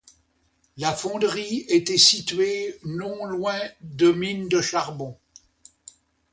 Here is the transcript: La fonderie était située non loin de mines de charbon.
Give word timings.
La 0.77 0.93
fonderie 0.93 1.63
était 1.69 1.99
située 1.99 2.75
non 2.83 3.23
loin 3.25 3.61
de 3.81 4.11
mines 4.11 4.49
de 4.49 4.59
charbon. 4.59 5.15